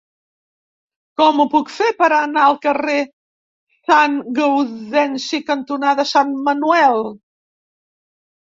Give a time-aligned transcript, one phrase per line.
[1.21, 2.97] Com ho puc fer per anar al carrer
[3.91, 7.07] Sant Gaudenci cantonada Sant Manuel?